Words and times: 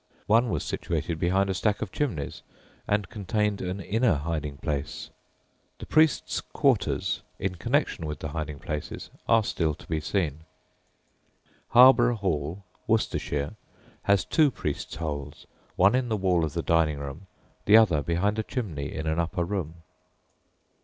One 0.25 0.49
was 0.49 0.63
situated 0.63 1.19
behind 1.19 1.47
a 1.47 1.53
stack 1.53 1.79
of 1.83 1.91
chimneys, 1.91 2.41
and 2.87 3.07
contained 3.07 3.61
an 3.61 3.79
inner 3.79 4.15
hiding 4.15 4.57
place. 4.57 5.11
The 5.77 5.85
"priests' 5.85 6.41
quarters" 6.41 7.21
in 7.37 7.53
connection 7.53 8.07
with 8.07 8.17
the 8.17 8.29
hiding 8.29 8.57
places 8.57 9.11
are 9.29 9.43
still 9.43 9.75
to 9.75 9.85
be 9.85 9.99
seen. 10.01 10.45
Harborough 11.67 12.15
Hall, 12.15 12.63
Worcestershire, 12.87 13.53
has 14.01 14.25
two 14.25 14.49
"priests' 14.49 14.95
holes," 14.95 15.45
one 15.75 15.93
in 15.93 16.09
the 16.09 16.17
wall 16.17 16.43
of 16.43 16.53
the 16.53 16.63
dining 16.63 16.97
room, 16.97 17.27
the 17.65 17.77
other 17.77 18.01
behind 18.01 18.39
a 18.39 18.43
chimney 18.43 18.91
in 18.91 19.05
an 19.05 19.19
upper 19.19 19.45
room. 19.45 19.83